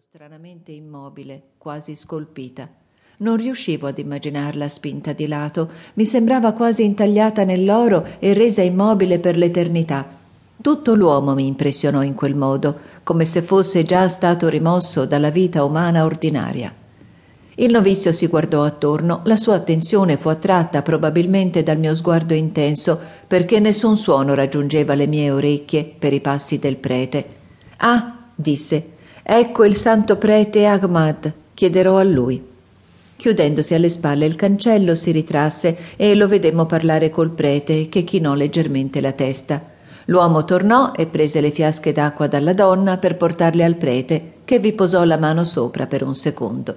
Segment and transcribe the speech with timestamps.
[0.00, 2.68] stranamente immobile, quasi scolpita.
[3.16, 9.18] Non riuscivo ad immaginarla spinta di lato, mi sembrava quasi intagliata nell'oro e resa immobile
[9.18, 10.06] per l'eternità.
[10.62, 15.64] Tutto l'uomo mi impressionò in quel modo, come se fosse già stato rimosso dalla vita
[15.64, 16.72] umana ordinaria.
[17.56, 23.00] Il novizio si guardò attorno, la sua attenzione fu attratta probabilmente dal mio sguardo intenso,
[23.26, 27.26] perché nessun suono raggiungeva le mie orecchie per i passi del prete.
[27.78, 28.92] Ah, disse,
[29.30, 32.42] ecco il santo prete Ahmad, chiederò a lui.
[33.14, 38.32] Chiudendosi alle spalle il cancello si ritrasse e lo vedemmo parlare col prete, che chinò
[38.32, 39.62] leggermente la testa.
[40.06, 44.72] L'uomo tornò e prese le fiasche d'acqua dalla donna per portarle al prete, che vi
[44.72, 46.76] posò la mano sopra per un secondo.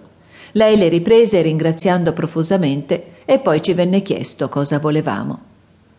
[0.53, 5.39] Lei le riprese ringraziando profusamente e poi ci venne chiesto cosa volevamo.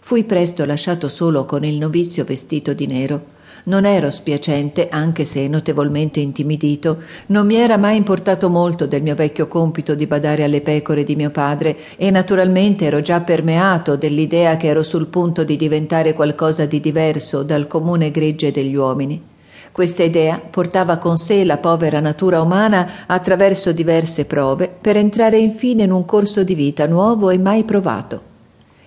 [0.01, 3.25] Fui presto lasciato solo con il novizio vestito di nero.
[3.65, 6.99] Non ero spiacente, anche se notevolmente intimidito.
[7.27, 11.17] Non mi era mai importato molto del mio vecchio compito di badare alle pecore di
[11.17, 16.67] mio padre e naturalmente ero già permeato dell'idea che ero sul punto di diventare qualcosa
[16.67, 19.31] di diverso dal comune gregge degli uomini.
[19.71, 25.85] Questa idea portava con sé la povera natura umana attraverso diverse prove per entrare infine
[25.85, 28.32] in un corso di vita nuovo e mai provato.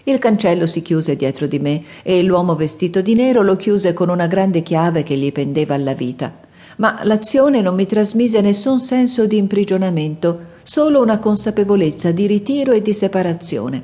[0.08, 4.09] Il cancello si chiuse dietro di me e l'uomo vestito di nero lo chiuse con
[4.09, 6.31] una grande chiave che gli pendeva alla vita.
[6.78, 12.83] Ma l'azione non mi trasmise nessun senso di imprigionamento, solo una consapevolezza di ritiro e
[12.83, 13.81] di separazione.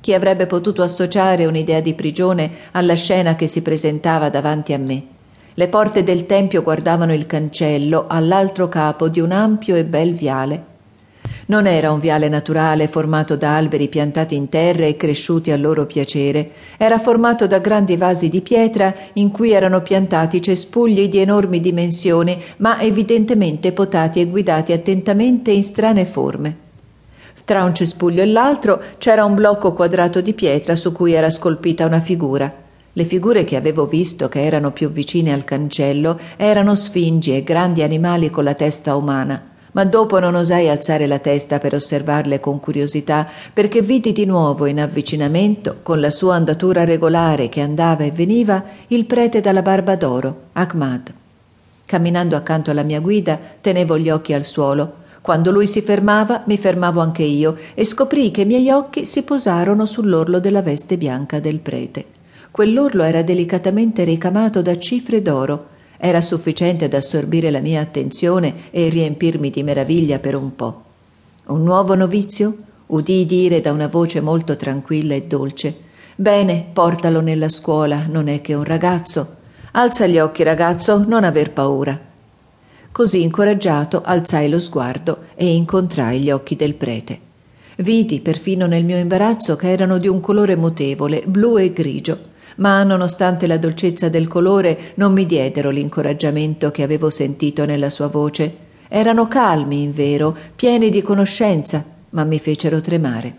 [0.00, 5.04] Chi avrebbe potuto associare un'idea di prigione alla scena che si presentava davanti a me?
[5.54, 10.69] Le porte del tempio guardavano il cancello all'altro capo di un ampio e bel viale.
[11.50, 15.84] Non era un viale naturale formato da alberi piantati in terra e cresciuti a loro
[15.84, 21.58] piacere, era formato da grandi vasi di pietra in cui erano piantati cespugli di enormi
[21.58, 26.56] dimensioni, ma evidentemente potati e guidati attentamente in strane forme.
[27.44, 31.84] Tra un cespuglio e l'altro c'era un blocco quadrato di pietra su cui era scolpita
[31.84, 32.48] una figura.
[32.92, 37.82] Le figure che avevo visto, che erano più vicine al cancello, erano sfingi e grandi
[37.82, 39.49] animali con la testa umana.
[39.72, 44.66] Ma dopo non osai alzare la testa per osservarle con curiosità, perché vidi di nuovo
[44.66, 49.94] in avvicinamento, con la sua andatura regolare che andava e veniva, il prete dalla barba
[49.94, 51.12] d'oro, Ahmad.
[51.84, 54.94] Camminando accanto alla mia guida, tenevo gli occhi al suolo.
[55.20, 59.22] Quando lui si fermava, mi fermavo anche io e scoprì che i miei occhi si
[59.22, 62.04] posarono sull'orlo della veste bianca del prete.
[62.50, 65.69] Quell'orlo era delicatamente ricamato da cifre d'oro.
[66.02, 70.82] Era sufficiente ad assorbire la mia attenzione e riempirmi di meraviglia per un po'.
[71.48, 72.56] Un nuovo novizio?
[72.86, 75.76] udii dire da una voce molto tranquilla e dolce.
[76.16, 79.36] Bene, portalo nella scuola, non è che un ragazzo.
[79.72, 82.00] Alza gli occhi, ragazzo, non aver paura.
[82.90, 87.18] Così incoraggiato alzai lo sguardo e incontrai gli occhi del prete.
[87.76, 92.82] Vidi perfino nel mio imbarazzo che erano di un colore mutevole, blu e grigio ma
[92.82, 98.68] nonostante la dolcezza del colore non mi diedero l'incoraggiamento che avevo sentito nella sua voce.
[98.88, 103.34] Erano calmi, in vero, pieni di conoscenza, ma mi fecero tremare.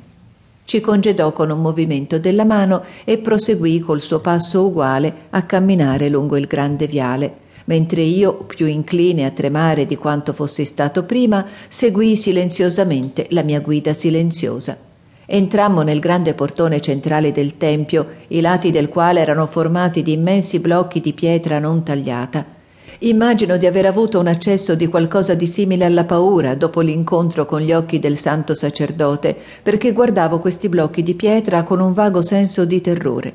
[0.63, 6.07] Ci congedò con un movimento della mano e proseguì col suo passo uguale a camminare
[6.07, 11.45] lungo il grande viale, mentre io, più incline a tremare di quanto fossi stato prima,
[11.67, 14.89] seguii silenziosamente la mia guida silenziosa.
[15.25, 20.59] Entrammo nel grande portone centrale del tempio, i lati del quale erano formati di immensi
[20.59, 22.59] blocchi di pietra non tagliata.
[23.03, 27.61] Immagino di aver avuto un accesso di qualcosa di simile alla paura dopo l'incontro con
[27.61, 32.65] gli occhi del santo sacerdote, perché guardavo questi blocchi di pietra con un vago senso
[32.65, 33.33] di terrore.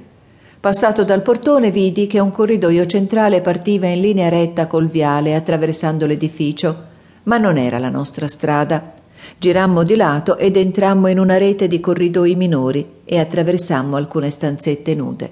[0.60, 6.06] Passato dal portone vidi che un corridoio centrale partiva in linea retta col viale attraversando
[6.06, 6.76] l'edificio,
[7.24, 8.92] ma non era la nostra strada.
[9.38, 14.94] Girammo di lato ed entrammo in una rete di corridoi minori e attraversammo alcune stanzette
[14.94, 15.30] nude.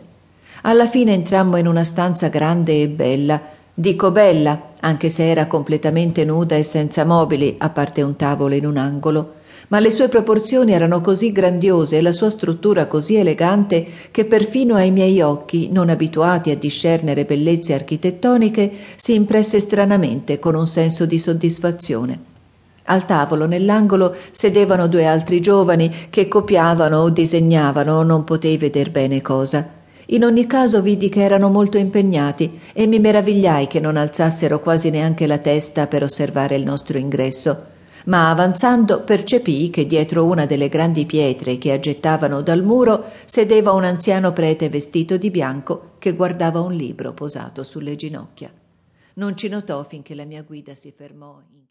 [0.63, 3.41] Alla fine entrammo in una stanza grande e bella.
[3.75, 8.67] Dico bella, anche se era completamente nuda e senza mobili, a parte un tavolo in
[8.67, 13.87] un angolo ma le sue proporzioni erano così grandiose e la sua struttura così elegante
[14.11, 20.55] che perfino ai miei occhi, non abituati a discernere bellezze architettoniche, si impresse stranamente con
[20.55, 22.33] un senso di soddisfazione.
[22.87, 29.23] Al tavolo nell'angolo sedevano due altri giovani che copiavano o disegnavano, non potei veder bene
[29.23, 29.83] cosa.
[30.09, 34.91] In ogni caso vidi che erano molto impegnati e mi meravigliai che non alzassero quasi
[34.91, 37.73] neanche la testa per osservare il nostro ingresso.
[38.05, 43.85] Ma avanzando percepii che dietro una delle grandi pietre che aggettavano dal muro sedeva un
[43.85, 48.53] anziano prete vestito di bianco che guardava un libro posato sulle ginocchia.
[49.15, 51.41] Non ci notò finché la mia guida si fermò.